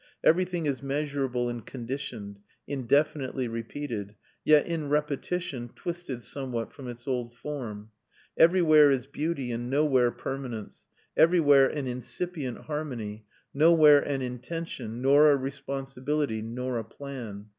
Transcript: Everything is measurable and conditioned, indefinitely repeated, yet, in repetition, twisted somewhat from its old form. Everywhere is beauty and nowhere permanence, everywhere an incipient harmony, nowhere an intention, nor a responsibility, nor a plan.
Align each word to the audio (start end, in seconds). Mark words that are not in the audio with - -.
Everything 0.23 0.65
is 0.65 0.81
measurable 0.81 1.47
and 1.47 1.63
conditioned, 1.63 2.39
indefinitely 2.67 3.47
repeated, 3.47 4.15
yet, 4.43 4.65
in 4.65 4.89
repetition, 4.89 5.69
twisted 5.75 6.23
somewhat 6.23 6.73
from 6.73 6.87
its 6.87 7.07
old 7.07 7.35
form. 7.35 7.91
Everywhere 8.35 8.89
is 8.89 9.05
beauty 9.05 9.51
and 9.51 9.69
nowhere 9.69 10.09
permanence, 10.09 10.87
everywhere 11.15 11.67
an 11.69 11.85
incipient 11.85 12.61
harmony, 12.61 13.25
nowhere 13.53 13.99
an 13.99 14.23
intention, 14.23 15.03
nor 15.03 15.29
a 15.29 15.35
responsibility, 15.37 16.41
nor 16.41 16.79
a 16.79 16.83
plan. 16.83 17.49